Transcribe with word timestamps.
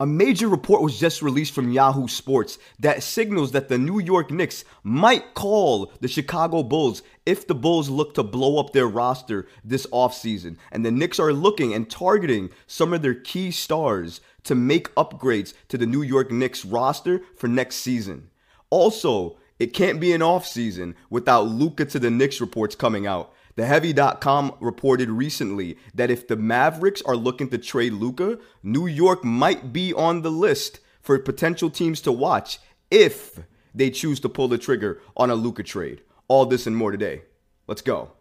A 0.00 0.06
major 0.06 0.46
report 0.46 0.80
was 0.80 0.96
just 0.96 1.22
released 1.22 1.52
from 1.52 1.72
Yahoo 1.72 2.06
Sports 2.06 2.58
that 2.78 3.02
signals 3.02 3.50
that 3.50 3.68
the 3.68 3.78
New 3.78 3.98
York 3.98 4.30
Knicks 4.30 4.64
might 4.84 5.34
call 5.34 5.90
the 6.00 6.06
Chicago 6.06 6.62
Bulls 6.62 7.02
if 7.26 7.48
the 7.48 7.54
Bulls 7.56 7.88
look 7.88 8.14
to 8.14 8.22
blow 8.22 8.60
up 8.60 8.72
their 8.72 8.86
roster 8.86 9.48
this 9.64 9.88
offseason. 9.88 10.56
And 10.70 10.86
the 10.86 10.92
Knicks 10.92 11.18
are 11.18 11.32
looking 11.32 11.74
and 11.74 11.90
targeting 11.90 12.50
some 12.68 12.92
of 12.92 13.02
their 13.02 13.14
key 13.14 13.50
stars 13.50 14.20
to 14.44 14.54
make 14.54 14.94
upgrades 14.94 15.52
to 15.66 15.76
the 15.76 15.86
New 15.86 16.02
York 16.02 16.30
Knicks 16.30 16.64
roster 16.64 17.22
for 17.34 17.48
next 17.48 17.76
season. 17.76 18.30
Also, 18.70 19.36
it 19.58 19.74
can't 19.74 19.98
be 19.98 20.12
an 20.12 20.20
offseason 20.20 20.94
without 21.10 21.48
Luka 21.48 21.84
to 21.86 21.98
the 21.98 22.10
Knicks 22.10 22.40
reports 22.40 22.76
coming 22.76 23.08
out. 23.08 23.32
TheHeavy.com 23.58 24.54
reported 24.60 25.10
recently 25.10 25.78
that 25.92 26.12
if 26.12 26.28
the 26.28 26.36
Mavericks 26.36 27.02
are 27.02 27.16
looking 27.16 27.48
to 27.48 27.58
trade 27.58 27.92
Luka, 27.92 28.38
New 28.62 28.86
York 28.86 29.24
might 29.24 29.72
be 29.72 29.92
on 29.92 30.22
the 30.22 30.30
list 30.30 30.78
for 31.02 31.18
potential 31.18 31.68
teams 31.68 32.00
to 32.02 32.12
watch 32.12 32.60
if 32.88 33.40
they 33.74 33.90
choose 33.90 34.20
to 34.20 34.28
pull 34.28 34.46
the 34.46 34.58
trigger 34.58 35.00
on 35.16 35.28
a 35.28 35.34
Luka 35.34 35.64
trade. 35.64 36.02
All 36.28 36.46
this 36.46 36.68
and 36.68 36.76
more 36.76 36.92
today. 36.92 37.22
Let's 37.66 37.82
go. 37.82 38.12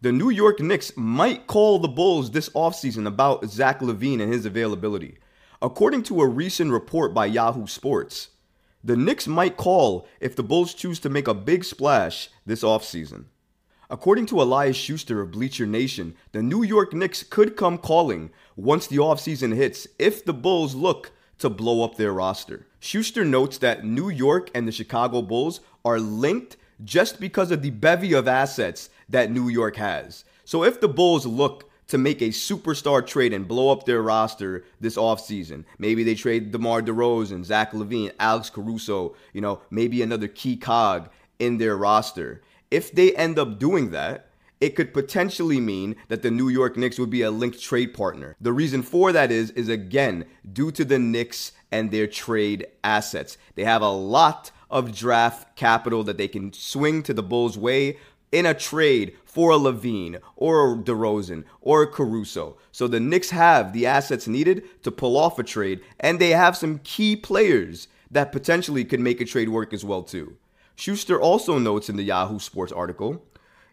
The 0.00 0.10
New 0.10 0.30
York 0.30 0.58
Knicks 0.58 0.96
might 0.96 1.46
call 1.46 1.78
the 1.78 1.88
Bulls 1.88 2.30
this 2.30 2.48
offseason 2.50 3.06
about 3.06 3.44
Zach 3.44 3.80
LaVine 3.80 4.22
and 4.22 4.32
his 4.32 4.46
availability. 4.46 5.18
According 5.60 6.04
to 6.04 6.22
a 6.22 6.26
recent 6.26 6.72
report 6.72 7.12
by 7.12 7.26
Yahoo 7.26 7.66
Sports, 7.66 8.30
the 8.82 8.96
Knicks 8.96 9.26
might 9.26 9.58
call 9.58 10.08
if 10.18 10.34
the 10.34 10.42
Bulls 10.42 10.72
choose 10.72 10.98
to 11.00 11.10
make 11.10 11.28
a 11.28 11.34
big 11.34 11.62
splash 11.62 12.30
this 12.46 12.62
offseason. 12.62 13.26
According 13.92 14.26
to 14.26 14.40
Elias 14.40 14.76
Schuster 14.76 15.20
of 15.20 15.32
Bleacher 15.32 15.66
Nation, 15.66 16.14
the 16.30 16.44
New 16.44 16.62
York 16.62 16.92
Knicks 16.92 17.24
could 17.24 17.56
come 17.56 17.76
calling 17.76 18.30
once 18.54 18.86
the 18.86 18.98
offseason 18.98 19.56
hits 19.56 19.88
if 19.98 20.24
the 20.24 20.32
Bulls 20.32 20.76
look 20.76 21.10
to 21.40 21.50
blow 21.50 21.82
up 21.82 21.96
their 21.96 22.12
roster. 22.12 22.68
Schuster 22.78 23.24
notes 23.24 23.58
that 23.58 23.84
New 23.84 24.08
York 24.08 24.48
and 24.54 24.68
the 24.68 24.72
Chicago 24.72 25.22
Bulls 25.22 25.58
are 25.84 25.98
linked 25.98 26.56
just 26.84 27.18
because 27.18 27.50
of 27.50 27.62
the 27.62 27.70
bevy 27.70 28.12
of 28.12 28.28
assets 28.28 28.90
that 29.08 29.32
New 29.32 29.48
York 29.48 29.74
has. 29.74 30.24
So 30.44 30.62
if 30.62 30.80
the 30.80 30.88
Bulls 30.88 31.26
look 31.26 31.68
to 31.88 31.98
make 31.98 32.22
a 32.22 32.26
superstar 32.26 33.04
trade 33.04 33.32
and 33.32 33.48
blow 33.48 33.72
up 33.72 33.84
their 33.86 34.00
roster 34.00 34.64
this 34.80 34.94
offseason. 34.94 35.64
Maybe 35.80 36.04
they 36.04 36.14
trade 36.14 36.52
DeMar 36.52 36.82
DeRozan, 36.82 37.44
Zach 37.44 37.72
LaVine, 37.72 38.12
Alex 38.20 38.48
Caruso, 38.48 39.16
you 39.32 39.40
know, 39.40 39.60
maybe 39.72 40.00
another 40.00 40.28
key 40.28 40.56
cog 40.56 41.10
in 41.40 41.58
their 41.58 41.76
roster 41.76 42.42
if 42.70 42.92
they 42.92 43.14
end 43.14 43.38
up 43.38 43.58
doing 43.58 43.90
that, 43.90 44.26
it 44.60 44.76
could 44.76 44.92
potentially 44.92 45.58
mean 45.58 45.96
that 46.08 46.22
the 46.22 46.30
New 46.30 46.48
York 46.48 46.76
Knicks 46.76 46.98
would 46.98 47.10
be 47.10 47.22
a 47.22 47.30
linked 47.30 47.62
trade 47.62 47.94
partner. 47.94 48.36
The 48.40 48.52
reason 48.52 48.82
for 48.82 49.10
that 49.12 49.32
is 49.32 49.50
is 49.52 49.68
again 49.68 50.26
due 50.52 50.70
to 50.72 50.84
the 50.84 50.98
Knicks 50.98 51.52
and 51.72 51.90
their 51.90 52.06
trade 52.06 52.66
assets. 52.84 53.38
They 53.54 53.64
have 53.64 53.82
a 53.82 53.90
lot 53.90 54.50
of 54.70 54.94
draft 54.94 55.56
capital 55.56 56.04
that 56.04 56.18
they 56.18 56.28
can 56.28 56.52
swing 56.52 57.02
to 57.04 57.14
the 57.14 57.22
Bulls' 57.22 57.56
way 57.56 57.96
in 58.30 58.46
a 58.46 58.54
trade 58.54 59.16
for 59.24 59.50
a 59.50 59.56
LaVine 59.56 60.20
or 60.36 60.72
a 60.72 60.76
DeRozan 60.76 61.44
or 61.60 61.82
a 61.82 61.86
Caruso. 61.86 62.56
So 62.70 62.86
the 62.86 63.00
Knicks 63.00 63.30
have 63.30 63.72
the 63.72 63.86
assets 63.86 64.28
needed 64.28 64.82
to 64.82 64.90
pull 64.90 65.16
off 65.16 65.38
a 65.38 65.42
trade, 65.42 65.80
and 65.98 66.18
they 66.18 66.30
have 66.30 66.56
some 66.56 66.80
key 66.84 67.16
players 67.16 67.88
that 68.10 68.32
potentially 68.32 68.84
could 68.84 69.00
make 69.00 69.20
a 69.20 69.24
trade 69.24 69.48
work 69.48 69.72
as 69.72 69.84
well 69.84 70.02
too. 70.02 70.36
Schuster 70.80 71.20
also 71.20 71.58
notes 71.58 71.90
in 71.90 71.96
the 71.96 72.04
Yahoo 72.04 72.38
Sports 72.38 72.72
article 72.72 73.22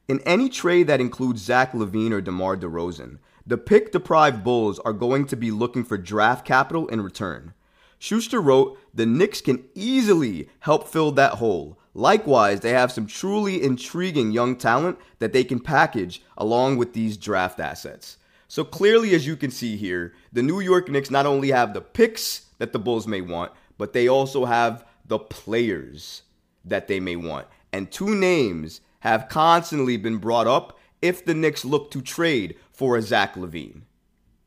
in 0.09 0.19
any 0.25 0.49
trade 0.49 0.87
that 0.87 0.99
includes 0.99 1.41
Zach 1.41 1.71
LaVine 1.71 2.11
or 2.11 2.19
DeMar 2.19 2.57
DeRozan, 2.57 3.19
the 3.45 3.57
pick 3.57 3.93
deprived 3.93 4.43
Bulls 4.43 4.77
are 4.79 4.91
going 4.91 5.25
to 5.27 5.37
be 5.37 5.49
looking 5.49 5.85
for 5.85 5.97
draft 5.97 6.45
capital 6.45 6.85
in 6.89 6.99
return. 6.99 7.53
Schuster 7.97 8.41
wrote, 8.41 8.77
The 8.93 9.05
Knicks 9.05 9.39
can 9.39 9.63
easily 9.73 10.49
help 10.59 10.89
fill 10.89 11.13
that 11.13 11.35
hole. 11.35 11.79
Likewise, 11.93 12.59
they 12.59 12.71
have 12.71 12.91
some 12.91 13.07
truly 13.07 13.63
intriguing 13.63 14.33
young 14.33 14.57
talent 14.57 14.99
that 15.19 15.31
they 15.31 15.45
can 15.45 15.61
package 15.61 16.21
along 16.37 16.75
with 16.75 16.91
these 16.91 17.15
draft 17.15 17.61
assets. 17.61 18.17
So 18.49 18.65
clearly, 18.65 19.15
as 19.15 19.25
you 19.25 19.37
can 19.37 19.51
see 19.51 19.77
here, 19.77 20.13
the 20.33 20.43
New 20.43 20.59
York 20.59 20.89
Knicks 20.89 21.09
not 21.09 21.25
only 21.25 21.51
have 21.51 21.73
the 21.73 21.79
picks 21.79 22.47
that 22.57 22.73
the 22.73 22.79
Bulls 22.79 23.07
may 23.07 23.21
want, 23.21 23.53
but 23.77 23.93
they 23.93 24.09
also 24.09 24.43
have 24.43 24.83
the 25.05 25.19
players 25.19 26.23
that 26.69 26.87
they 26.87 26.99
may 26.99 27.15
want. 27.15 27.47
And 27.71 27.91
two 27.91 28.15
names 28.15 28.81
have 29.01 29.29
constantly 29.29 29.97
been 29.97 30.17
brought 30.17 30.47
up 30.47 30.77
if 31.01 31.23
the 31.23 31.33
Knicks 31.33 31.63
look 31.63 31.91
to 31.91 32.01
trade 32.01 32.55
for 32.71 32.97
a 32.97 33.01
Zach 33.01 33.35
LaVine 33.35 33.81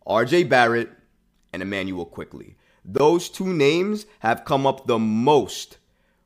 RJ 0.07 0.49
Barrett 0.49 0.91
and 1.53 1.63
Immanuel 1.63 2.07
Quickley. 2.07 2.57
Those 2.85 3.29
two 3.29 3.53
names 3.53 4.07
have 4.21 4.45
come 4.45 4.67
up 4.67 4.87
the 4.87 4.99
most 4.99 5.79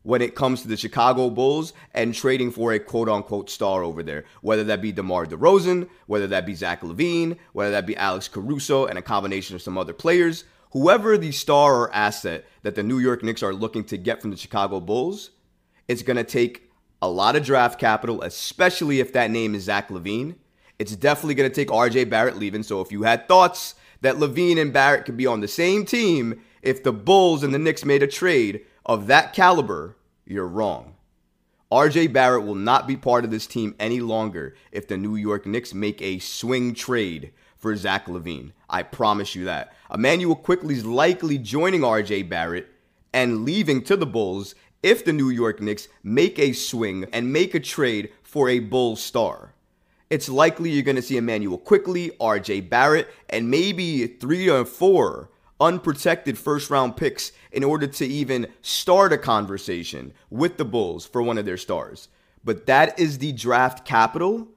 when 0.02 0.22
it 0.22 0.34
comes 0.34 0.62
to 0.62 0.68
the 0.68 0.76
Chicago 0.76 1.28
Bulls 1.30 1.72
and 1.92 2.14
trading 2.14 2.50
for 2.50 2.72
a 2.72 2.78
quote 2.78 3.08
unquote 3.08 3.50
star 3.50 3.82
over 3.82 4.02
there, 4.02 4.24
whether 4.42 4.64
that 4.64 4.80
be 4.80 4.92
DeMar 4.92 5.26
DeRozan, 5.26 5.88
whether 6.06 6.26
that 6.28 6.46
be 6.46 6.54
Zach 6.54 6.82
LaVine, 6.82 7.36
whether 7.52 7.72
that 7.72 7.86
be 7.86 7.96
Alex 7.96 8.28
Caruso, 8.28 8.86
and 8.86 8.98
a 8.98 9.02
combination 9.02 9.56
of 9.56 9.62
some 9.62 9.76
other 9.76 9.92
players. 9.92 10.44
Whoever 10.72 11.16
the 11.16 11.32
star 11.32 11.74
or 11.76 11.94
asset 11.94 12.44
that 12.62 12.74
the 12.74 12.82
New 12.82 12.98
York 12.98 13.22
Knicks 13.22 13.42
are 13.42 13.54
looking 13.54 13.84
to 13.84 13.96
get 13.96 14.20
from 14.20 14.30
the 14.30 14.36
Chicago 14.36 14.80
Bulls, 14.80 15.30
it's 15.88 16.02
going 16.02 16.16
to 16.16 16.24
take 16.24 16.70
a 17.02 17.08
lot 17.08 17.36
of 17.36 17.44
draft 17.44 17.78
capital, 17.78 18.22
especially 18.22 19.00
if 19.00 19.12
that 19.12 19.30
name 19.30 19.54
is 19.54 19.64
Zach 19.64 19.88
LaVine. 19.88 20.36
It's 20.78 20.96
definitely 20.96 21.34
going 21.34 21.50
to 21.50 21.54
take 21.54 21.68
RJ 21.68 22.08
Barrett 22.10 22.38
leaving. 22.38 22.62
So 22.62 22.80
if 22.80 22.90
you 22.90 23.02
had 23.02 23.28
thoughts 23.28 23.74
that 24.00 24.16
LaVine 24.16 24.60
and 24.60 24.72
Barrett 24.72 25.04
could 25.04 25.16
be 25.16 25.26
on 25.26 25.40
the 25.40 25.48
same 25.48 25.84
team 25.84 26.40
if 26.62 26.82
the 26.82 26.92
Bulls 26.92 27.42
and 27.42 27.54
the 27.54 27.58
Knicks 27.58 27.84
made 27.84 28.02
a 28.02 28.06
trade 28.06 28.62
of 28.86 29.06
that 29.06 29.32
caliber, 29.32 29.96
you're 30.24 30.48
wrong. 30.48 30.94
RJ 31.70 32.12
Barrett 32.12 32.44
will 32.44 32.54
not 32.54 32.86
be 32.86 32.96
part 32.96 33.24
of 33.24 33.30
this 33.30 33.46
team 33.46 33.74
any 33.78 34.00
longer 34.00 34.54
if 34.72 34.86
the 34.86 34.96
New 34.96 35.16
York 35.16 35.44
Knicks 35.44 35.74
make 35.74 36.00
a 36.00 36.18
swing 36.18 36.72
trade 36.72 37.32
for 37.56 37.74
Zach 37.76 38.06
LaVine. 38.06 38.52
I 38.68 38.82
promise 38.82 39.34
you 39.34 39.44
that. 39.46 39.72
Immanuel 39.92 40.36
Quickley's 40.36 40.84
likely 40.84 41.38
joining 41.38 41.80
RJ 41.80 42.28
Barrett 42.28 42.68
and 43.12 43.44
leaving 43.44 43.82
to 43.84 43.96
the 43.96 44.06
Bulls 44.06 44.54
if 44.84 45.02
the 45.02 45.14
New 45.14 45.30
York 45.30 45.62
Knicks 45.62 45.88
make 46.02 46.38
a 46.38 46.52
swing 46.52 47.06
and 47.10 47.32
make 47.32 47.54
a 47.54 47.60
trade 47.60 48.12
for 48.22 48.50
a 48.50 48.58
Bull 48.58 48.96
star. 48.96 49.54
It's 50.10 50.28
likely 50.28 50.70
you're 50.70 50.82
going 50.82 50.96
to 50.96 51.02
see 51.02 51.16
Immanuel 51.16 51.56
Quickley, 51.56 52.10
RJ 52.20 52.68
Barrett, 52.68 53.08
and 53.30 53.50
maybe 53.50 54.06
three 54.06 54.50
or 54.50 54.66
four 54.66 55.30
unprotected 55.58 56.36
first 56.36 56.68
round 56.68 56.98
picks 56.98 57.32
in 57.50 57.64
order 57.64 57.86
to 57.86 58.04
even 58.04 58.46
start 58.60 59.14
a 59.14 59.16
conversation 59.16 60.12
with 60.28 60.58
the 60.58 60.66
Bulls 60.66 61.06
for 61.06 61.22
one 61.22 61.38
of 61.38 61.46
their 61.46 61.56
stars. 61.56 62.08
But 62.44 62.66
that 62.66 62.98
is 63.00 63.18
the 63.18 63.32
draft 63.32 63.86
capital 63.86 64.48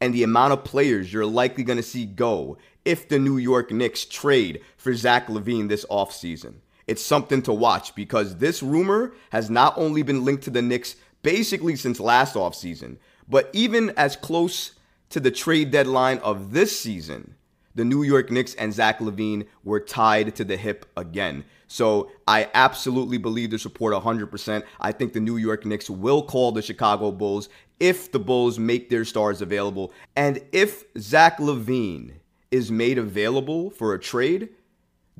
and 0.00 0.14
the 0.14 0.22
amount 0.22 0.52
of 0.52 0.62
players 0.62 1.12
you're 1.12 1.26
likely 1.26 1.64
going 1.64 1.78
to 1.78 1.82
see 1.82 2.06
go 2.06 2.56
if 2.84 3.08
the 3.08 3.18
New 3.18 3.36
York 3.36 3.72
Knicks 3.72 4.04
trade 4.04 4.60
for 4.76 4.94
Zach 4.94 5.26
LaVine 5.26 5.68
this 5.68 5.84
offseason 5.86 6.54
it's 6.86 7.02
something 7.02 7.42
to 7.42 7.52
watch 7.52 7.94
because 7.94 8.36
this 8.36 8.62
rumor 8.62 9.14
has 9.30 9.50
not 9.50 9.76
only 9.76 10.02
been 10.02 10.24
linked 10.24 10.44
to 10.44 10.50
the 10.50 10.62
Knicks 10.62 10.96
basically 11.22 11.76
since 11.76 12.00
last 12.00 12.34
offseason, 12.34 12.96
but 13.28 13.50
even 13.52 13.90
as 13.90 14.16
close 14.16 14.72
to 15.10 15.20
the 15.20 15.30
trade 15.30 15.70
deadline 15.70 16.18
of 16.18 16.52
this 16.52 16.78
season, 16.78 17.34
the 17.74 17.84
New 17.84 18.02
York 18.02 18.30
Knicks 18.30 18.54
and 18.54 18.72
Zach 18.72 18.98
LaVine 18.98 19.46
were 19.64 19.80
tied 19.80 20.34
to 20.36 20.44
the 20.44 20.56
hip 20.56 20.86
again. 20.96 21.44
So 21.68 22.10
I 22.28 22.50
absolutely 22.52 23.16
believe 23.16 23.50
this 23.50 23.64
report 23.64 23.94
100%. 23.94 24.62
I 24.80 24.92
think 24.92 25.14
the 25.14 25.20
New 25.20 25.38
York 25.38 25.64
Knicks 25.64 25.88
will 25.88 26.22
call 26.22 26.52
the 26.52 26.60
Chicago 26.60 27.10
Bulls 27.10 27.48
if 27.80 28.12
the 28.12 28.18
Bulls 28.18 28.58
make 28.58 28.90
their 28.90 29.04
stars 29.06 29.40
available. 29.40 29.92
And 30.14 30.42
if 30.52 30.84
Zach 30.98 31.38
LaVine 31.38 32.12
is 32.50 32.70
made 32.70 32.98
available 32.98 33.70
for 33.70 33.94
a 33.94 33.98
trade, 33.98 34.50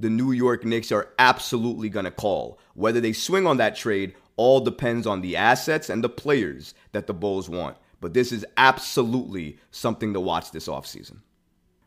the 0.02 0.10
New 0.10 0.32
York 0.32 0.64
Knicks 0.64 0.90
are 0.90 1.10
absolutely 1.16 1.88
going 1.88 2.04
to 2.04 2.10
call. 2.10 2.58
Whether 2.74 3.00
they 3.00 3.12
swing 3.12 3.46
on 3.46 3.58
that 3.58 3.76
trade 3.76 4.14
all 4.36 4.58
depends 4.58 5.06
on 5.06 5.20
the 5.20 5.36
assets 5.36 5.88
and 5.88 6.02
the 6.02 6.08
players 6.08 6.74
that 6.90 7.06
the 7.06 7.14
Bulls 7.14 7.48
want. 7.48 7.76
But 8.00 8.12
this 8.12 8.32
is 8.32 8.44
absolutely 8.56 9.58
something 9.70 10.12
to 10.12 10.20
watch 10.20 10.50
this 10.50 10.66
offseason. 10.66 11.18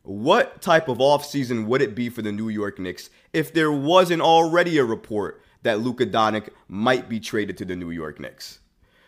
What 0.03 0.61
type 0.61 0.87
of 0.87 0.99
offseason 0.99 1.65
would 1.65 1.81
it 1.81 1.93
be 1.93 2.07
for 2.07 2.21
the 2.21 2.31
New 2.31 2.47
York 2.47 2.79
Knicks 2.79 3.09
if 3.33 3.53
there 3.53 3.71
wasn't 3.71 4.21
already 4.21 4.77
a 4.77 4.85
report 4.85 5.41
that 5.63 5.81
Luka 5.81 6.05
Doncic 6.05 6.49
might 6.69 7.09
be 7.09 7.19
traded 7.19 7.57
to 7.57 7.65
the 7.65 7.75
New 7.75 7.91
York 7.91 8.21
Knicks? 8.21 8.59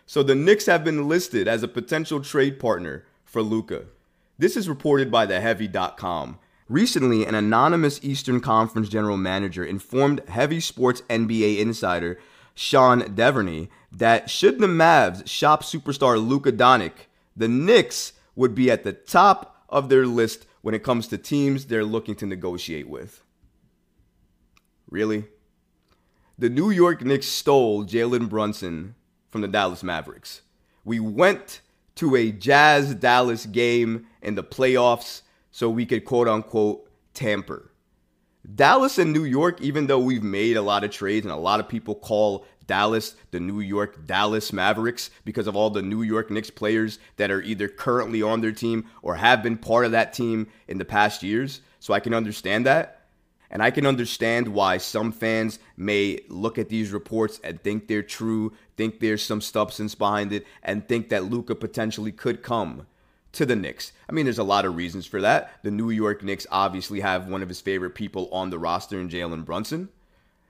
So 0.06 0.22
the 0.22 0.36
Knicks 0.36 0.66
have 0.66 0.84
been 0.84 1.08
listed 1.08 1.48
as 1.48 1.64
a 1.64 1.70
potential 1.70 2.20
trade 2.20 2.60
partner 2.60 3.06
for 3.24 3.42
Luka. 3.42 3.86
This 4.38 4.58
is 4.58 4.68
reported 4.68 5.10
by 5.10 5.28
theheavy.com 5.28 6.40
Recently, 6.70 7.26
an 7.26 7.34
anonymous 7.34 8.00
Eastern 8.04 8.42
Conference 8.42 8.90
general 8.90 9.16
manager 9.16 9.64
informed 9.64 10.22
heavy 10.28 10.60
sports 10.60 11.02
NBA 11.10 11.60
insider 11.60 12.20
Sean 12.56 13.02
Deveney 13.16 13.70
that 13.92 14.30
should 14.30 14.60
the 14.60 14.68
Mavs 14.68 15.28
shop 15.28 15.64
superstar 15.64 16.18
Luka 16.26 16.52
Doncic, 16.52 17.08
the 17.36 17.48
Knicks 17.48 18.14
would 18.36 18.54
be 18.54 18.70
at 18.70 18.84
the 18.84 18.94
top 18.94 19.64
of 19.70 19.88
their 19.90 20.06
list 20.06 20.46
when 20.62 20.76
it 20.76 20.84
comes 20.84 21.08
to 21.08 21.18
teams 21.18 21.66
they're 21.66 21.86
looking 21.86 22.16
to 22.16 22.26
negotiate 22.26 22.90
with. 22.90 23.24
Really? 24.90 25.26
The 26.38 26.50
New 26.50 26.70
York 26.70 27.04
Knicks 27.04 27.28
stole 27.28 27.86
Jalen 27.86 28.28
Brunson 28.28 28.96
from 29.30 29.42
the 29.42 29.48
Dallas 29.48 29.84
Mavericks. 29.84 30.42
We 30.84 31.00
went 31.00 31.62
to 31.96 32.16
a 32.16 32.32
Jazz 32.32 32.96
Dallas 32.96 33.46
game 33.46 34.08
in 34.22 34.36
the 34.36 34.44
playoffs 34.44 35.22
so 35.58 35.72
we 35.72 35.88
could 35.88 36.06
quote 36.06 36.28
unquote 36.28 36.88
tamper. 37.16 37.72
Dallas 38.54 39.00
and 39.00 39.12
New 39.12 39.24
York, 39.24 39.60
even 39.60 39.88
though 39.88 39.98
we've 39.98 40.22
made 40.22 40.56
a 40.56 40.62
lot 40.62 40.84
of 40.84 40.92
trades 40.92 41.26
and 41.26 41.34
a 41.34 41.36
lot 41.36 41.60
of 41.60 41.68
people 41.68 41.96
call 41.96 42.46
Dallas 42.68 43.16
the 43.32 43.40
New 43.40 43.62
York 43.62 44.06
Dallas 44.06 44.54
Mavericks 44.54 45.10
because 45.26 45.48
of 45.48 45.56
all 45.56 45.72
the 45.72 45.82
New 45.82 46.04
York 46.04 46.30
Knicks 46.30 46.52
players 46.52 47.00
that 47.16 47.32
are 47.32 47.42
either 47.42 47.68
currently 47.68 48.22
on 48.22 48.42
their 48.42 48.52
team 48.52 48.86
or 49.02 49.16
have 49.16 49.42
been 49.42 49.58
part 49.58 49.88
of 49.88 49.94
that 49.94 50.14
team 50.14 50.46
in 50.68 50.78
the 50.78 50.86
past 50.86 51.24
years. 51.24 51.62
So 51.80 51.92
I 51.92 52.02
can 52.02 52.14
understand 52.14 52.68
that. 52.68 53.08
And 53.50 53.64
I 53.64 53.72
can 53.72 53.88
understand 53.88 54.50
why 54.50 54.78
some 54.78 55.12
fans 55.12 55.58
may 55.76 56.20
look 56.30 56.60
at 56.60 56.70
these 56.70 56.92
reports 56.92 57.40
and 57.44 57.60
think 57.64 57.88
they're 57.88 58.04
true, 58.04 58.54
think 58.76 59.00
there's 59.00 59.26
some 59.26 59.42
substance 59.42 59.96
behind 59.96 60.34
it, 60.34 60.46
and 60.62 60.88
think 60.88 61.10
that 61.10 61.32
Luka 61.32 61.56
potentially 61.56 62.12
could 62.12 62.44
come 62.44 62.86
to 63.38 63.46
the 63.46 63.56
Knicks. 63.56 63.92
I 64.10 64.14
mean, 64.14 64.26
there's 64.26 64.40
a 64.40 64.44
lot 64.44 64.66
of 64.66 64.76
reasons 64.76 65.06
for 65.06 65.22
that. 65.22 65.52
The 65.62 65.70
New 65.70 65.92
York 65.92 66.24
Knicks 66.24 66.48
obviously 66.52 67.02
have 67.02 67.28
one 67.28 67.44
of 67.44 67.50
his 67.50 67.62
favorite 67.62 67.92
people 67.92 68.30
on 68.32 68.50
the 68.50 68.58
roster 68.58 69.00
in 69.00 69.10
Jalen 69.10 69.46
Brunson. 69.46 69.90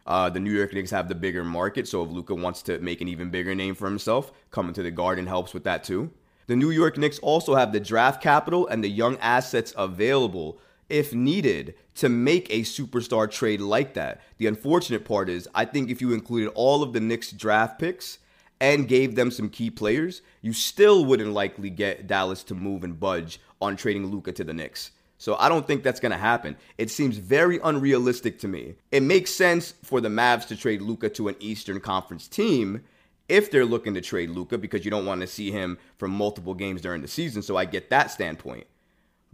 Uh, 0.05 0.29
the 0.29 0.39
New 0.39 0.53
York 0.53 0.73
Knicks 0.73 0.91
have 0.91 1.09
the 1.09 1.15
bigger 1.15 1.43
market, 1.43 1.85
so 1.85 2.01
if 2.03 2.09
Luka 2.09 2.33
wants 2.33 2.61
to 2.61 2.79
make 2.79 3.01
an 3.01 3.09
even 3.09 3.29
bigger 3.29 3.53
name 3.53 3.75
for 3.75 3.89
himself, 3.89 4.31
coming 4.51 4.73
to 4.73 4.83
the 4.83 4.89
Garden 4.89 5.27
helps 5.27 5.53
with 5.53 5.65
that 5.65 5.83
too. 5.83 6.11
The 6.47 6.55
New 6.55 6.69
York 6.69 6.97
Knicks 6.97 7.19
also 7.19 7.55
have 7.55 7.73
the 7.73 7.79
draft 7.81 8.23
capital 8.23 8.65
and 8.67 8.81
the 8.81 8.89
young 8.89 9.17
assets 9.17 9.73
available 9.77 10.61
if 10.87 11.13
needed 11.13 11.75
to 11.95 12.07
make 12.07 12.49
a 12.49 12.61
superstar 12.61 13.29
trade 13.29 13.59
like 13.59 13.95
that. 13.95 14.21
The 14.37 14.47
unfortunate 14.47 15.03
part 15.03 15.27
is, 15.27 15.49
I 15.53 15.65
think 15.65 15.89
if 15.89 15.99
you 15.99 16.13
included 16.13 16.53
all 16.55 16.83
of 16.83 16.93
the 16.93 17.01
Knicks 17.01 17.33
draft 17.33 17.79
picks 17.79 18.19
and 18.59 18.87
gave 18.87 19.15
them 19.15 19.31
some 19.31 19.49
key 19.49 19.69
players, 19.69 20.21
you 20.41 20.53
still 20.53 21.05
wouldn't 21.05 21.33
likely 21.33 21.69
get 21.69 22.07
Dallas 22.07 22.43
to 22.45 22.55
move 22.55 22.83
and 22.83 22.99
budge 22.99 23.39
on 23.61 23.75
trading 23.75 24.07
Luka 24.07 24.31
to 24.33 24.43
the 24.43 24.53
Knicks. 24.53 24.91
So 25.19 25.35
I 25.39 25.49
don't 25.49 25.65
think 25.65 25.83
that's 25.83 25.99
going 25.99 26.11
to 26.11 26.17
happen. 26.17 26.55
It 26.77 26.91
seems 26.91 27.17
very 27.17 27.59
unrealistic 27.63 28.39
to 28.39 28.47
me. 28.47 28.75
It 28.91 29.01
makes 29.01 29.31
sense 29.31 29.73
for 29.83 29.99
the 29.99 30.09
Mavs 30.09 30.47
to 30.47 30.55
trade 30.55 30.81
Luka 30.81 31.09
to 31.09 31.27
an 31.27 31.35
Eastern 31.39 31.79
Conference 31.79 32.27
team 32.27 32.83
if 33.27 33.51
they're 33.51 33.65
looking 33.65 33.93
to 33.95 34.01
trade 34.01 34.29
Luka 34.29 34.57
because 34.57 34.85
you 34.85 34.91
don't 34.91 35.05
want 35.05 35.21
to 35.21 35.27
see 35.27 35.51
him 35.51 35.77
for 35.97 36.07
multiple 36.07 36.53
games 36.53 36.81
during 36.81 37.01
the 37.01 37.07
season. 37.07 37.41
So 37.41 37.57
I 37.57 37.65
get 37.65 37.89
that 37.89 38.11
standpoint. 38.11 38.67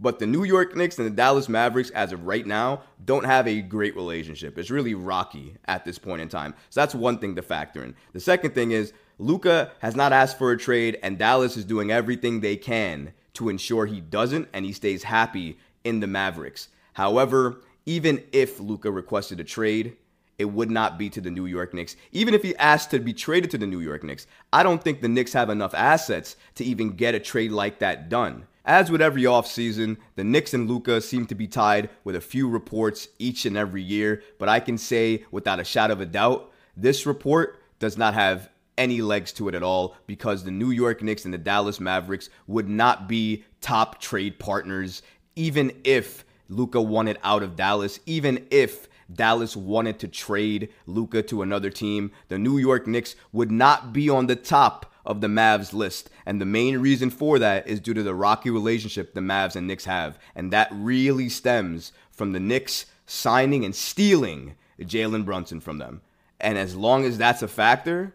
But 0.00 0.18
the 0.18 0.26
New 0.26 0.44
York 0.44 0.74
Knicks 0.74 0.98
and 0.98 1.06
the 1.06 1.10
Dallas 1.10 1.48
Mavericks, 1.48 1.90
as 1.90 2.12
of 2.12 2.26
right 2.26 2.46
now, 2.46 2.82
don't 3.04 3.24
have 3.24 3.46
a 3.46 3.60
great 3.60 3.94
relationship. 3.94 4.58
It's 4.58 4.70
really 4.70 4.94
rocky 4.94 5.56
at 5.66 5.84
this 5.84 5.98
point 5.98 6.20
in 6.20 6.28
time. 6.28 6.54
So 6.70 6.80
that's 6.80 6.94
one 6.94 7.18
thing 7.18 7.36
to 7.36 7.42
factor 7.42 7.84
in. 7.84 7.94
The 8.12 8.20
second 8.20 8.54
thing 8.54 8.72
is 8.72 8.92
Luka 9.18 9.70
has 9.78 9.94
not 9.94 10.12
asked 10.12 10.36
for 10.36 10.50
a 10.50 10.58
trade, 10.58 10.98
and 11.02 11.16
Dallas 11.18 11.56
is 11.56 11.64
doing 11.64 11.90
everything 11.92 12.40
they 12.40 12.56
can 12.56 13.12
to 13.34 13.48
ensure 13.48 13.86
he 13.86 14.00
doesn't 14.00 14.48
and 14.52 14.64
he 14.64 14.72
stays 14.72 15.04
happy 15.04 15.58
in 15.84 16.00
the 16.00 16.06
Mavericks. 16.06 16.68
However, 16.94 17.60
even 17.86 18.22
if 18.32 18.58
Luka 18.58 18.90
requested 18.90 19.40
a 19.40 19.44
trade, 19.44 19.96
it 20.38 20.46
would 20.46 20.70
not 20.70 20.98
be 20.98 21.08
to 21.10 21.20
the 21.20 21.30
New 21.30 21.46
York 21.46 21.74
Knicks. 21.74 21.96
Even 22.10 22.34
if 22.34 22.42
he 22.42 22.56
asked 22.56 22.90
to 22.90 22.98
be 22.98 23.12
traded 23.12 23.50
to 23.52 23.58
the 23.58 23.66
New 23.66 23.80
York 23.80 24.02
Knicks, 24.02 24.26
I 24.52 24.62
don't 24.62 24.82
think 24.82 25.00
the 25.00 25.08
Knicks 25.08 25.32
have 25.32 25.50
enough 25.50 25.74
assets 25.74 26.36
to 26.56 26.64
even 26.64 26.90
get 26.90 27.14
a 27.14 27.20
trade 27.20 27.52
like 27.52 27.78
that 27.78 28.08
done. 28.08 28.46
As 28.66 28.90
with 28.90 29.02
every 29.02 29.24
offseason, 29.24 29.98
the 30.16 30.24
Knicks 30.24 30.54
and 30.54 30.66
Luka 30.66 31.02
seem 31.02 31.26
to 31.26 31.34
be 31.34 31.46
tied 31.46 31.90
with 32.02 32.16
a 32.16 32.20
few 32.20 32.48
reports 32.48 33.08
each 33.18 33.44
and 33.44 33.58
every 33.58 33.82
year, 33.82 34.22
but 34.38 34.48
I 34.48 34.58
can 34.58 34.78
say 34.78 35.24
without 35.30 35.60
a 35.60 35.64
shadow 35.64 35.92
of 35.92 36.00
a 36.00 36.06
doubt, 36.06 36.50
this 36.74 37.04
report 37.04 37.62
does 37.78 37.98
not 37.98 38.14
have 38.14 38.48
any 38.78 39.02
legs 39.02 39.32
to 39.32 39.48
it 39.48 39.54
at 39.54 39.62
all 39.62 39.96
because 40.06 40.44
the 40.44 40.50
New 40.50 40.70
York 40.70 41.02
Knicks 41.02 41.26
and 41.26 41.34
the 41.34 41.38
Dallas 41.38 41.78
Mavericks 41.78 42.30
would 42.46 42.68
not 42.68 43.06
be 43.06 43.44
top 43.60 44.00
trade 44.00 44.38
partners 44.38 45.02
even 45.36 45.70
if 45.84 46.24
Luka 46.48 46.80
wanted 46.80 47.18
out 47.22 47.42
of 47.42 47.56
Dallas, 47.56 48.00
even 48.06 48.46
if 48.50 48.88
Dallas 49.12 49.54
wanted 49.54 49.98
to 49.98 50.08
trade 50.08 50.70
Luka 50.86 51.22
to 51.24 51.42
another 51.42 51.68
team, 51.68 52.12
the 52.28 52.38
New 52.38 52.56
York 52.56 52.86
Knicks 52.86 53.14
would 53.30 53.50
not 53.50 53.92
be 53.92 54.08
on 54.08 54.26
the 54.26 54.36
top 54.36 54.93
of 55.04 55.20
the 55.20 55.26
Mavs 55.26 55.72
list. 55.72 56.10
And 56.26 56.40
the 56.40 56.46
main 56.46 56.78
reason 56.78 57.10
for 57.10 57.38
that 57.38 57.66
is 57.66 57.80
due 57.80 57.94
to 57.94 58.02
the 58.02 58.14
rocky 58.14 58.50
relationship 58.50 59.14
the 59.14 59.20
Mavs 59.20 59.56
and 59.56 59.66
Knicks 59.66 59.84
have. 59.84 60.18
And 60.34 60.52
that 60.52 60.68
really 60.72 61.28
stems 61.28 61.92
from 62.10 62.32
the 62.32 62.40
Knicks 62.40 62.86
signing 63.06 63.64
and 63.64 63.74
stealing 63.74 64.54
Jalen 64.80 65.24
Brunson 65.24 65.60
from 65.60 65.78
them. 65.78 66.00
And 66.40 66.58
as 66.58 66.76
long 66.76 67.04
as 67.04 67.18
that's 67.18 67.42
a 67.42 67.48
factor, 67.48 68.14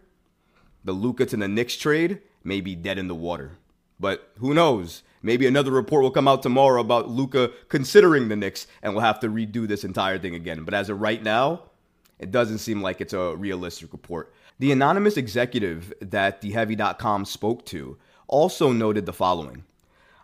the 0.84 0.92
Luka 0.92 1.26
to 1.26 1.36
the 1.36 1.48
Knicks 1.48 1.76
trade 1.76 2.20
may 2.44 2.60
be 2.60 2.74
dead 2.74 2.98
in 2.98 3.08
the 3.08 3.14
water. 3.14 3.52
But 3.98 4.30
who 4.38 4.54
knows? 4.54 5.02
Maybe 5.22 5.46
another 5.46 5.70
report 5.70 6.02
will 6.02 6.10
come 6.10 6.28
out 6.28 6.42
tomorrow 6.42 6.80
about 6.80 7.10
Luka 7.10 7.50
considering 7.68 8.28
the 8.28 8.36
Knicks, 8.36 8.66
and 8.82 8.94
we'll 8.94 9.02
have 9.02 9.20
to 9.20 9.28
redo 9.28 9.68
this 9.68 9.84
entire 9.84 10.18
thing 10.18 10.34
again. 10.34 10.64
But 10.64 10.72
as 10.72 10.88
of 10.88 11.00
right 11.00 11.22
now, 11.22 11.64
it 12.18 12.30
doesn't 12.30 12.58
seem 12.58 12.80
like 12.80 13.00
it's 13.00 13.12
a 13.12 13.36
realistic 13.36 13.92
report. 13.92 14.32
The 14.60 14.72
anonymous 14.72 15.16
executive 15.16 15.90
that 16.02 16.42
TheHeavy.com 16.42 17.24
spoke 17.24 17.64
to 17.64 17.96
also 18.28 18.72
noted 18.72 19.06
the 19.06 19.12
following. 19.14 19.64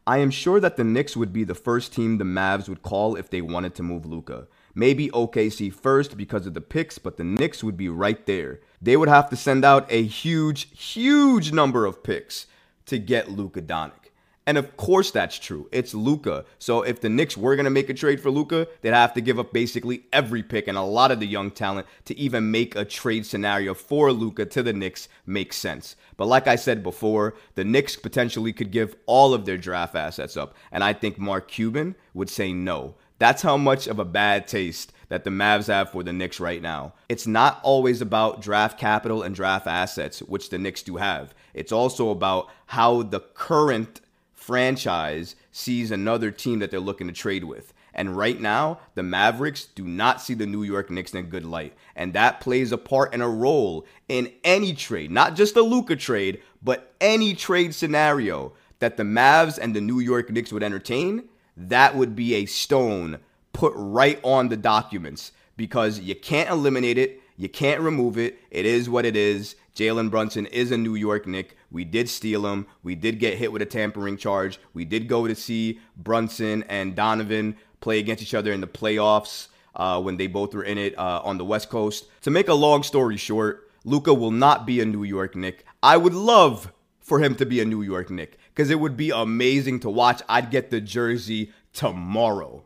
I 0.07 0.19
am 0.19 0.31
sure 0.31 0.61
that 0.61 0.77
the 0.77 0.85
Knicks 0.85 1.17
would 1.17 1.33
be 1.33 1.43
the 1.43 1.55
first 1.55 1.95
team 1.95 2.19
the 2.19 2.25
Mavs 2.25 2.69
would 2.69 2.83
call 2.83 3.17
if 3.17 3.31
they 3.31 3.41
wanted 3.41 3.75
to 3.77 3.83
move 3.83 4.05
Luka. 4.05 4.47
Maybe 4.75 5.09
OKC 5.09 5.73
first 5.73 6.19
because 6.19 6.47
of 6.47 6.53
the 6.53 6.61
picks, 6.61 6.99
but 6.99 7.17
the 7.17 7.25
Knicks 7.25 7.65
would 7.65 7.79
be 7.79 7.89
right 7.89 8.27
there. 8.27 8.61
They 8.83 8.99
would 8.99 9.09
have 9.09 9.31
to 9.31 9.37
send 9.37 9.65
out 9.65 9.91
a 9.91 10.03
huge, 10.03 10.69
huge 10.79 11.53
number 11.53 11.87
of 11.87 12.05
picks 12.05 12.45
to 12.85 12.99
get 12.99 13.31
Luka 13.31 13.63
Doncic. 13.63 14.06
And 14.47 14.57
of 14.57 14.77
course 14.77 15.11
that's 15.11 15.39
true. 15.39 15.69
It's 15.73 15.93
Luka. 15.93 16.45
So 16.59 16.83
if 16.83 17.01
the 17.01 17.09
Knicks 17.09 17.37
were 17.37 17.57
gonna 17.57 17.71
make 17.71 17.91
a 17.91 17.95
trade 17.95 18.21
for 18.21 18.31
Luka, 18.31 18.69
they'd 18.81 18.95
have 18.95 19.13
to 19.15 19.21
give 19.21 19.39
up 19.41 19.53
basically 19.53 20.05
every 20.13 20.43
pick 20.43 20.69
and 20.69 20.79
a 20.79 20.83
lot 20.83 21.11
of 21.11 21.19
the 21.19 21.27
young 21.27 21.51
talent 21.51 21.87
to 22.05 22.17
even 22.17 22.51
make 22.51 22.77
a 22.77 22.85
trade 22.85 23.27
scenario 23.27 23.75
for 23.75 24.13
Luka 24.13 24.47
to 24.47 24.63
the 24.63 24.73
Knicks 24.73 25.09
make 25.27 25.53
sense. 25.53 25.97
But 26.17 26.29
like 26.29 26.47
I 26.47 26.57
said 26.57 26.83
before, 26.83 27.35
the 27.57 27.65
Knicks 27.65 27.97
potentially 27.97 28.53
could 28.53 28.71
give 28.71 28.97
all 29.07 29.35
of 29.35 29.45
their 29.45 29.59
draft 29.59 29.97
assets 29.97 30.37
up, 30.37 30.55
and 30.71 30.85
I 30.85 30.93
think 30.93 31.19
Mark 31.19 31.49
Cuban 31.49 31.97
would 32.15 32.31
say 32.31 32.53
no. 32.53 32.95
That's 33.19 33.43
how 33.43 33.57
much 33.57 33.87
of 33.87 33.99
a 33.99 34.05
bad 34.05 34.47
taste 34.47 34.93
that 35.09 35.25
the 35.25 35.31
Mavs 35.31 35.69
have 35.69 35.91
for 35.91 36.03
the 36.03 36.13
Knicks 36.13 36.41
right 36.41 36.61
now. 36.61 36.93
It's 37.09 37.27
not 37.27 37.61
always 37.63 38.01
about 38.03 38.43
draft 38.43 38.79
capital 38.79 39.23
and 39.23 39.35
draft 39.35 39.67
assets, 39.67 40.21
which 40.21 40.51
the 40.51 40.59
Knicks 40.59 40.83
do 40.83 40.97
have. 40.97 41.35
It's 41.55 41.73
also 41.73 42.11
about 42.11 42.51
how 42.67 43.03
the 43.03 43.21
current 43.21 44.01
franchise 44.37 45.35
sees 45.51 45.91
another 45.91 46.31
team 46.31 46.61
that 46.61 46.71
they're 46.71 46.79
looking 46.79 47.09
to 47.09 47.13
trade 47.13 47.45
with. 47.45 47.73
And 47.93 48.15
right 48.15 48.39
now, 48.39 48.79
the 48.95 49.03
Mavericks 49.03 49.65
do 49.65 49.83
not 49.83 50.21
see 50.21 50.35
the 50.35 50.47
New 50.47 50.63
York 50.63 50.91
Knicks 50.91 51.15
in 51.15 51.21
a 51.21 51.23
good 51.23 51.47
light. 51.47 51.73
And 51.97 52.13
that 52.13 52.41
plays 52.41 52.71
a 52.71 52.79
part 52.79 53.15
and 53.15 53.23
a 53.23 53.27
role 53.27 53.87
in 54.07 54.31
any 54.45 54.75
trade, 54.75 55.11
not 55.11 55.35
just 55.35 55.55
the 55.55 55.63
Luka 55.63 55.97
trade, 55.97 56.43
but 56.63 56.95
any 57.01 57.35
trade 57.35 57.75
scenario 57.75 58.53
that 58.81 58.99
the 58.99 59.03
Mavs 59.03 59.59
and 59.59 59.75
the 59.75 59.81
New 59.81 59.99
York 59.99 60.31
Knicks 60.31 60.53
would 60.53 60.63
entertain. 60.63 61.25
That 61.57 61.97
would 61.97 62.15
be 62.15 62.35
a 62.35 62.45
stone 62.45 63.19
put 63.55 63.73
right 63.75 64.21
on 64.23 64.49
the 64.49 64.59
documents 64.59 65.33
because 65.57 65.99
you 65.99 66.15
can't 66.15 66.51
eliminate 66.51 66.99
it. 66.99 67.23
You 67.37 67.49
can't 67.49 67.81
remove 67.81 68.17
it. 68.17 68.39
It 68.51 68.67
is 68.67 68.89
what 68.89 69.05
it 69.05 69.17
is. 69.17 69.57
Jalen 69.75 70.11
Brunson 70.11 70.47
is 70.47 70.71
a 70.71 70.79
New 70.79 70.95
York 70.95 71.27
Knick. 71.27 71.57
We 71.71 71.85
did 71.85 72.09
steal 72.09 72.47
him. 72.47 72.67
We 72.83 72.95
did 72.95 73.19
get 73.19 73.37
hit 73.37 73.53
with 73.53 73.61
a 73.61 73.67
tampering 73.67 74.17
charge. 74.17 74.59
We 74.73 74.87
did 74.87 75.07
go 75.07 75.27
to 75.27 75.35
see 75.35 75.81
Brunson 75.97 76.63
and 76.65 76.97
Donovan 76.97 77.57
play 77.81 77.99
against 77.99 78.23
each 78.23 78.35
other 78.35 78.53
in 78.53 78.63
the 78.63 78.67
playoffs 78.67 79.49
uh, 79.75 80.01
when 80.01 80.17
they 80.17 80.27
both 80.27 80.55
were 80.55 80.65
in 80.65 80.79
it 80.79 80.99
uh, 80.99 81.21
on 81.23 81.37
the 81.37 81.45
West 81.45 81.69
Coast. 81.69 82.07
To 82.23 82.31
make 82.31 82.49
a 82.49 82.55
long 82.55 82.83
story 82.83 83.19
short, 83.19 83.71
Luka 83.85 84.15
will 84.15 84.31
not 84.31 84.67
be 84.67 84.81
a 84.81 84.87
New 84.87 85.05
York 85.05 85.37
Knick. 85.37 85.67
I 85.83 85.99
would 85.99 86.15
love 86.15 86.73
for 87.01 87.21
him 87.21 87.35
to 87.37 87.47
be 87.47 87.61
a 87.61 87.65
New 87.65 87.83
York 87.83 88.11
Knick 88.11 88.39
because 88.55 88.71
it 88.71 88.81
would 88.81 88.97
be 88.97 89.11
amazing 89.11 89.81
to 89.81 89.91
watch. 89.91 90.23
I'd 90.29 90.51
get 90.51 90.71
the 90.71 90.81
jersey 90.81 91.53
tomorrow. 91.75 92.65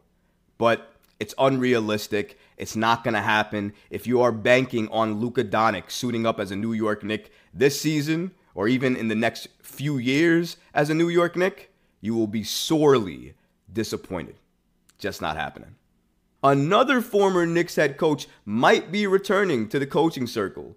But 0.56 0.89
it's 1.20 1.34
unrealistic. 1.38 2.38
It's 2.56 2.74
not 2.74 3.04
going 3.04 3.14
to 3.14 3.20
happen. 3.20 3.74
If 3.90 4.06
you 4.06 4.22
are 4.22 4.32
banking 4.32 4.88
on 4.88 5.20
Luka 5.20 5.44
Doncic 5.44 5.90
suiting 5.90 6.26
up 6.26 6.40
as 6.40 6.50
a 6.50 6.56
New 6.56 6.72
York 6.72 7.04
Knick 7.04 7.30
this 7.54 7.80
season 7.80 8.32
or 8.54 8.66
even 8.66 8.96
in 8.96 9.08
the 9.08 9.14
next 9.14 9.48
few 9.62 9.98
years 9.98 10.56
as 10.74 10.90
a 10.90 10.94
New 10.94 11.08
York 11.08 11.36
Knick, 11.36 11.70
you 12.00 12.14
will 12.14 12.26
be 12.26 12.42
sorely 12.42 13.34
disappointed. 13.72 14.36
Just 14.98 15.20
not 15.20 15.36
happening. 15.36 15.76
Another 16.42 17.02
former 17.02 17.44
Knicks 17.44 17.76
head 17.76 17.98
coach 17.98 18.26
might 18.46 18.90
be 18.90 19.06
returning 19.06 19.68
to 19.68 19.78
the 19.78 19.86
coaching 19.86 20.26
circle. 20.26 20.74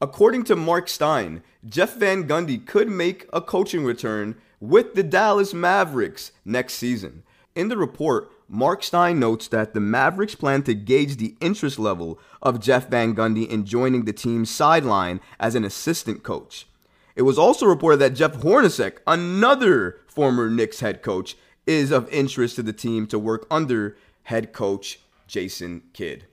According 0.00 0.44
to 0.44 0.56
Mark 0.56 0.88
Stein, 0.88 1.42
Jeff 1.64 1.94
Van 1.96 2.26
Gundy 2.26 2.66
could 2.66 2.88
make 2.88 3.28
a 3.32 3.42
coaching 3.42 3.84
return 3.84 4.36
with 4.58 4.94
the 4.94 5.02
Dallas 5.02 5.52
Mavericks 5.52 6.32
next 6.44 6.74
season. 6.74 7.24
In 7.54 7.68
the 7.68 7.76
report, 7.76 8.31
Mark 8.48 8.82
Stein 8.82 9.18
notes 9.18 9.48
that 9.48 9.74
the 9.74 9.80
Mavericks 9.80 10.34
plan 10.34 10.62
to 10.64 10.74
gauge 10.74 11.16
the 11.16 11.36
interest 11.40 11.78
level 11.78 12.18
of 12.40 12.60
Jeff 12.60 12.88
Van 12.88 13.14
Gundy 13.14 13.48
in 13.48 13.64
joining 13.64 14.04
the 14.04 14.12
team's 14.12 14.50
sideline 14.50 15.20
as 15.40 15.54
an 15.54 15.64
assistant 15.64 16.22
coach. 16.22 16.66
It 17.14 17.22
was 17.22 17.38
also 17.38 17.66
reported 17.66 17.98
that 17.98 18.14
Jeff 18.14 18.34
Hornacek, 18.38 18.98
another 19.06 20.00
former 20.06 20.48
Knicks 20.50 20.80
head 20.80 21.02
coach, 21.02 21.36
is 21.66 21.90
of 21.90 22.08
interest 22.10 22.56
to 22.56 22.62
the 22.62 22.72
team 22.72 23.06
to 23.06 23.18
work 23.18 23.46
under 23.50 23.96
head 24.24 24.52
coach 24.52 24.98
Jason 25.26 25.82
Kidd. 25.92 26.26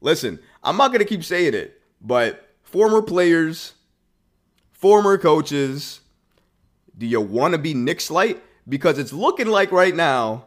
Listen, 0.00 0.38
I'm 0.62 0.76
not 0.76 0.88
going 0.88 1.00
to 1.00 1.04
keep 1.04 1.24
saying 1.24 1.54
it, 1.54 1.80
but 2.00 2.48
former 2.62 3.02
players, 3.02 3.74
former 4.70 5.18
coaches, 5.18 6.00
do 6.96 7.06
you 7.06 7.20
want 7.20 7.52
to 7.52 7.58
be 7.58 7.74
Knicks 7.74 8.10
light? 8.10 8.42
Because 8.68 8.98
it's 8.98 9.12
looking 9.12 9.46
like 9.46 9.72
right 9.72 9.94
now 9.94 10.44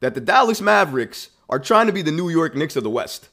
that 0.00 0.14
the 0.14 0.20
Dallas 0.20 0.60
Mavericks 0.60 1.30
are 1.48 1.58
trying 1.58 1.86
to 1.86 1.92
be 1.92 2.02
the 2.02 2.12
New 2.12 2.28
York 2.28 2.54
Knicks 2.54 2.76
of 2.76 2.82
the 2.82 2.90
West. 2.90 3.28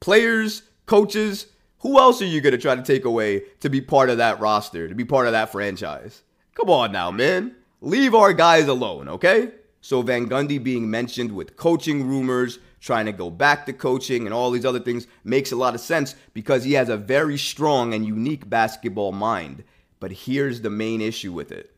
Players, 0.00 0.62
coaches, 0.86 1.46
who 1.80 1.98
else 1.98 2.20
are 2.22 2.26
you 2.26 2.40
going 2.40 2.52
to 2.52 2.58
try 2.58 2.74
to 2.74 2.82
take 2.82 3.04
away 3.04 3.44
to 3.60 3.68
be 3.68 3.80
part 3.80 4.10
of 4.10 4.18
that 4.18 4.40
roster, 4.40 4.88
to 4.88 4.94
be 4.94 5.04
part 5.04 5.26
of 5.26 5.32
that 5.32 5.52
franchise? 5.52 6.22
Come 6.54 6.70
on 6.70 6.92
now, 6.92 7.10
man. 7.10 7.54
Leave 7.80 8.14
our 8.14 8.32
guys 8.32 8.66
alone, 8.66 9.08
okay? 9.08 9.52
So 9.80 10.02
Van 10.02 10.28
Gundy 10.28 10.62
being 10.62 10.90
mentioned 10.90 11.30
with 11.32 11.56
coaching 11.56 12.08
rumors, 12.08 12.58
trying 12.80 13.06
to 13.06 13.12
go 13.12 13.30
back 13.30 13.66
to 13.66 13.72
coaching 13.72 14.24
and 14.24 14.34
all 14.34 14.50
these 14.50 14.64
other 14.64 14.80
things 14.80 15.06
makes 15.22 15.52
a 15.52 15.56
lot 15.56 15.74
of 15.74 15.80
sense 15.80 16.14
because 16.34 16.64
he 16.64 16.72
has 16.72 16.88
a 16.88 16.96
very 16.96 17.36
strong 17.36 17.94
and 17.94 18.06
unique 18.06 18.48
basketball 18.48 19.12
mind. 19.12 19.62
But 20.00 20.12
here's 20.12 20.60
the 20.60 20.70
main 20.70 21.00
issue 21.00 21.32
with 21.32 21.52
it. 21.52 21.74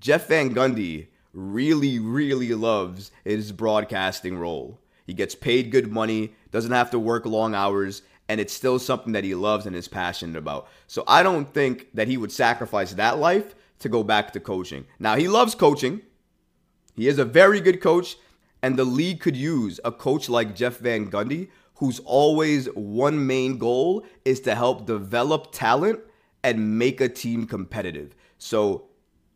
Jeff 0.00 0.26
Van 0.28 0.54
Gundy 0.54 1.08
really, 1.32 1.98
really 1.98 2.54
loves 2.54 3.10
his 3.24 3.52
broadcasting 3.52 4.36
role. 4.38 4.78
He 5.06 5.14
gets 5.14 5.34
paid 5.34 5.70
good 5.70 5.90
money, 5.90 6.34
doesn't 6.50 6.72
have 6.72 6.90
to 6.90 6.98
work 6.98 7.26
long 7.26 7.54
hours, 7.54 8.02
and 8.28 8.40
it's 8.40 8.52
still 8.52 8.78
something 8.78 9.12
that 9.12 9.24
he 9.24 9.34
loves 9.34 9.66
and 9.66 9.74
is 9.74 9.88
passionate 9.88 10.36
about. 10.36 10.68
So 10.86 11.04
I 11.06 11.22
don't 11.22 11.52
think 11.52 11.88
that 11.94 12.08
he 12.08 12.16
would 12.16 12.32
sacrifice 12.32 12.94
that 12.94 13.18
life 13.18 13.54
to 13.80 13.88
go 13.88 14.02
back 14.02 14.32
to 14.32 14.40
coaching. 14.40 14.86
Now, 14.98 15.16
he 15.16 15.28
loves 15.28 15.54
coaching. 15.54 16.02
He 16.94 17.08
is 17.08 17.18
a 17.18 17.24
very 17.24 17.60
good 17.60 17.80
coach, 17.80 18.16
and 18.62 18.78
the 18.78 18.84
league 18.84 19.20
could 19.20 19.36
use 19.36 19.80
a 19.84 19.90
coach 19.90 20.28
like 20.28 20.54
Jeff 20.54 20.78
Van 20.78 21.10
Gundy, 21.10 21.48
whose 21.76 21.98
always 22.00 22.66
one 22.74 23.26
main 23.26 23.58
goal 23.58 24.06
is 24.24 24.40
to 24.40 24.54
help 24.54 24.86
develop 24.86 25.50
talent 25.50 26.00
and 26.44 26.78
make 26.78 27.00
a 27.00 27.08
team 27.08 27.46
competitive. 27.46 28.14
So 28.38 28.84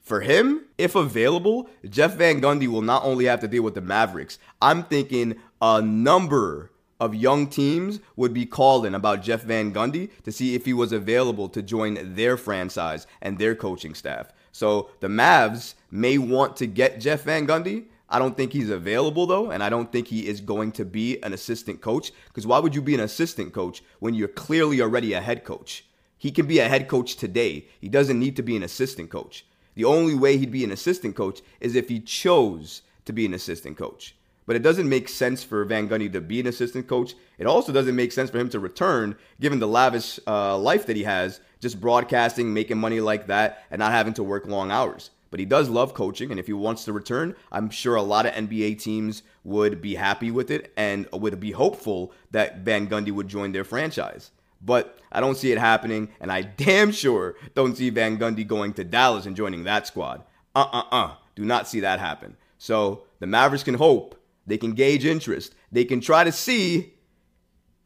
for 0.06 0.20
him, 0.20 0.66
if 0.78 0.94
available, 0.94 1.68
Jeff 1.90 2.14
Van 2.14 2.40
Gundy 2.40 2.68
will 2.68 2.80
not 2.80 3.02
only 3.04 3.24
have 3.24 3.40
to 3.40 3.48
deal 3.48 3.64
with 3.64 3.74
the 3.74 3.80
Mavericks, 3.80 4.38
I'm 4.62 4.84
thinking 4.84 5.34
a 5.60 5.82
number 5.82 6.70
of 7.00 7.12
young 7.12 7.48
teams 7.48 7.98
would 8.14 8.32
be 8.32 8.46
calling 8.46 8.94
about 8.94 9.24
Jeff 9.24 9.42
Van 9.42 9.74
Gundy 9.74 10.10
to 10.22 10.30
see 10.30 10.54
if 10.54 10.64
he 10.64 10.72
was 10.72 10.92
available 10.92 11.48
to 11.48 11.60
join 11.60 12.14
their 12.14 12.36
franchise 12.36 13.08
and 13.20 13.36
their 13.36 13.56
coaching 13.56 13.94
staff. 13.94 14.32
So 14.52 14.90
the 15.00 15.08
Mavs 15.08 15.74
may 15.90 16.18
want 16.18 16.54
to 16.58 16.68
get 16.68 17.00
Jeff 17.00 17.24
Van 17.24 17.44
Gundy. 17.44 17.86
I 18.08 18.20
don't 18.20 18.36
think 18.36 18.52
he's 18.52 18.70
available 18.70 19.26
though, 19.26 19.50
and 19.50 19.60
I 19.60 19.68
don't 19.68 19.90
think 19.90 20.06
he 20.06 20.28
is 20.28 20.40
going 20.40 20.70
to 20.72 20.84
be 20.84 21.20
an 21.24 21.32
assistant 21.32 21.80
coach. 21.80 22.12
Because 22.28 22.46
why 22.46 22.60
would 22.60 22.76
you 22.76 22.80
be 22.80 22.94
an 22.94 23.00
assistant 23.00 23.52
coach 23.52 23.82
when 23.98 24.14
you're 24.14 24.28
clearly 24.28 24.80
already 24.80 25.14
a 25.14 25.20
head 25.20 25.42
coach? 25.42 25.84
He 26.16 26.30
can 26.30 26.46
be 26.46 26.60
a 26.60 26.68
head 26.68 26.86
coach 26.86 27.16
today. 27.16 27.66
He 27.80 27.88
doesn't 27.88 28.20
need 28.20 28.36
to 28.36 28.44
be 28.44 28.54
an 28.54 28.62
assistant 28.62 29.10
coach. 29.10 29.44
The 29.76 29.84
only 29.84 30.14
way 30.14 30.38
he'd 30.38 30.50
be 30.50 30.64
an 30.64 30.72
assistant 30.72 31.14
coach 31.14 31.42
is 31.60 31.76
if 31.76 31.88
he 31.88 32.00
chose 32.00 32.82
to 33.04 33.12
be 33.12 33.24
an 33.24 33.34
assistant 33.34 33.76
coach. 33.76 34.16
But 34.46 34.56
it 34.56 34.62
doesn't 34.62 34.88
make 34.88 35.08
sense 35.08 35.44
for 35.44 35.64
Van 35.64 35.88
Gundy 35.88 36.12
to 36.12 36.20
be 36.20 36.40
an 36.40 36.46
assistant 36.46 36.88
coach. 36.88 37.14
It 37.36 37.46
also 37.46 37.72
doesn't 37.72 37.94
make 37.94 38.12
sense 38.12 38.30
for 38.30 38.38
him 38.38 38.48
to 38.50 38.58
return, 38.58 39.16
given 39.40 39.58
the 39.58 39.68
lavish 39.68 40.18
uh, 40.26 40.56
life 40.56 40.86
that 40.86 40.96
he 40.96 41.02
has, 41.02 41.40
just 41.60 41.80
broadcasting, 41.80 42.54
making 42.54 42.78
money 42.78 43.00
like 43.00 43.26
that, 43.26 43.64
and 43.70 43.80
not 43.80 43.92
having 43.92 44.14
to 44.14 44.22
work 44.22 44.46
long 44.46 44.70
hours. 44.70 45.10
But 45.30 45.40
he 45.40 45.46
does 45.46 45.68
love 45.68 45.92
coaching, 45.92 46.30
and 46.30 46.40
if 46.40 46.46
he 46.46 46.52
wants 46.52 46.84
to 46.84 46.92
return, 46.92 47.34
I'm 47.50 47.68
sure 47.68 47.96
a 47.96 48.02
lot 48.02 48.24
of 48.24 48.32
NBA 48.32 48.80
teams 48.80 49.22
would 49.44 49.82
be 49.82 49.96
happy 49.96 50.30
with 50.30 50.50
it 50.50 50.72
and 50.76 51.08
would 51.12 51.38
be 51.40 51.50
hopeful 51.50 52.12
that 52.30 52.58
Van 52.58 52.86
Gundy 52.86 53.10
would 53.10 53.28
join 53.28 53.52
their 53.52 53.64
franchise. 53.64 54.30
But 54.60 54.98
I 55.12 55.20
don't 55.20 55.36
see 55.36 55.52
it 55.52 55.58
happening, 55.58 56.08
and 56.20 56.32
I 56.32 56.42
damn 56.66 56.92
sure 56.92 57.36
don't 57.54 57.76
see 57.76 57.90
Van 57.90 58.18
Gundy 58.18 58.46
going 58.46 58.72
to 58.74 58.84
Dallas 58.84 59.26
and 59.26 59.36
joining 59.36 59.64
that 59.64 59.86
squad. 59.86 60.24
Uh 60.54 60.66
uh 60.72 60.84
uh. 60.90 61.14
Do 61.34 61.44
not 61.44 61.68
see 61.68 61.80
that 61.80 62.00
happen. 62.00 62.36
So 62.58 63.04
the 63.20 63.26
Mavericks 63.26 63.64
can 63.64 63.74
hope, 63.74 64.14
they 64.46 64.58
can 64.58 64.72
gauge 64.72 65.04
interest, 65.04 65.54
they 65.70 65.84
can 65.84 66.00
try 66.00 66.24
to 66.24 66.32
see 66.32 66.94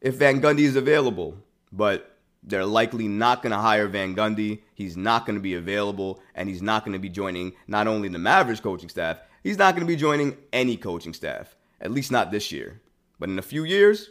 if 0.00 0.14
Van 0.14 0.40
Gundy 0.40 0.60
is 0.60 0.76
available. 0.76 1.36
But 1.72 2.16
they're 2.42 2.64
likely 2.64 3.06
not 3.06 3.42
going 3.42 3.50
to 3.50 3.58
hire 3.58 3.86
Van 3.86 4.14
Gundy. 4.14 4.62
He's 4.74 4.96
not 4.96 5.26
going 5.26 5.36
to 5.36 5.42
be 5.42 5.54
available, 5.54 6.20
and 6.34 6.48
he's 6.48 6.62
not 6.62 6.84
going 6.84 6.94
to 6.94 6.98
be 6.98 7.08
joining 7.08 7.52
not 7.66 7.86
only 7.86 8.08
the 8.08 8.18
Mavericks 8.18 8.60
coaching 8.60 8.88
staff, 8.88 9.20
he's 9.42 9.58
not 9.58 9.74
going 9.74 9.86
to 9.86 9.92
be 9.92 9.96
joining 9.96 10.36
any 10.52 10.76
coaching 10.76 11.12
staff, 11.12 11.54
at 11.80 11.90
least 11.90 12.10
not 12.10 12.30
this 12.30 12.50
year. 12.50 12.80
But 13.18 13.28
in 13.28 13.38
a 13.38 13.42
few 13.42 13.64
years, 13.64 14.10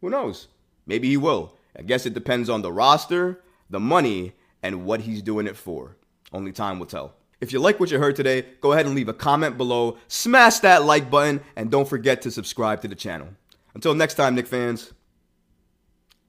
who 0.00 0.10
knows? 0.10 0.48
Maybe 0.86 1.08
he 1.08 1.16
will. 1.16 1.56
I 1.78 1.82
guess 1.82 2.06
it 2.06 2.14
depends 2.14 2.48
on 2.48 2.62
the 2.62 2.72
roster, 2.72 3.42
the 3.68 3.80
money, 3.80 4.32
and 4.62 4.84
what 4.84 5.02
he's 5.02 5.22
doing 5.22 5.46
it 5.46 5.56
for. 5.56 5.96
Only 6.32 6.52
time 6.52 6.78
will 6.78 6.86
tell. 6.86 7.14
If 7.40 7.52
you 7.52 7.60
like 7.60 7.80
what 7.80 7.90
you 7.90 7.98
heard 7.98 8.16
today, 8.16 8.44
go 8.60 8.72
ahead 8.72 8.86
and 8.86 8.94
leave 8.94 9.08
a 9.08 9.14
comment 9.14 9.56
below, 9.56 9.96
smash 10.08 10.58
that 10.58 10.84
like 10.84 11.10
button, 11.10 11.40
and 11.56 11.70
don't 11.70 11.88
forget 11.88 12.20
to 12.22 12.30
subscribe 12.30 12.82
to 12.82 12.88
the 12.88 12.94
channel. 12.94 13.28
Until 13.74 13.94
next 13.94 14.14
time, 14.14 14.34
Knick 14.34 14.46
fans, 14.46 14.92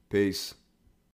peace. 0.09 0.53